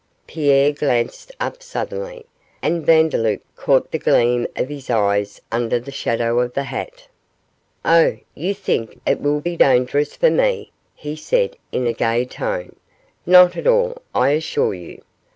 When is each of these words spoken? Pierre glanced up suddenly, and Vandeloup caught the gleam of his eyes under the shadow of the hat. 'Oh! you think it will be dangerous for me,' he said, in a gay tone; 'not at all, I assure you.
Pierre 0.25 0.71
glanced 0.71 1.31
up 1.39 1.61
suddenly, 1.61 2.25
and 2.59 2.83
Vandeloup 2.83 3.43
caught 3.55 3.91
the 3.91 3.99
gleam 3.99 4.47
of 4.55 4.67
his 4.67 4.89
eyes 4.89 5.39
under 5.51 5.79
the 5.79 5.91
shadow 5.91 6.39
of 6.39 6.55
the 6.55 6.63
hat. 6.63 7.07
'Oh! 7.85 8.17
you 8.33 8.55
think 8.55 8.99
it 9.05 9.21
will 9.21 9.41
be 9.41 9.55
dangerous 9.55 10.15
for 10.15 10.31
me,' 10.31 10.71
he 10.95 11.15
said, 11.15 11.55
in 11.71 11.85
a 11.85 11.93
gay 11.93 12.25
tone; 12.25 12.75
'not 13.27 13.55
at 13.55 13.67
all, 13.67 14.01
I 14.15 14.29
assure 14.31 14.73
you. 14.73 15.03